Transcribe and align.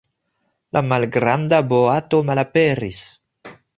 La 0.77 0.81
malgranda 0.87 1.59
boato 1.75 2.23
malaperis! 2.31 3.03